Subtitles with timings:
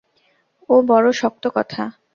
[0.69, 1.83] ও বড়ো শক্ত কথা।